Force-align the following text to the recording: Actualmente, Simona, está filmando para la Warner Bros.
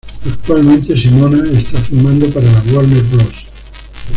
Actualmente, 0.25 0.97
Simona, 0.97 1.47
está 1.59 1.77
filmando 1.79 2.27
para 2.31 2.47
la 2.51 2.63
Warner 2.73 3.03
Bros. 3.03 3.45